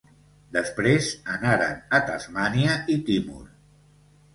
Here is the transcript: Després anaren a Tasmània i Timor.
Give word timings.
Després 0.55 1.11
anaren 1.35 1.85
a 1.99 2.03
Tasmània 2.11 2.83
i 2.97 3.01
Timor. 3.13 3.51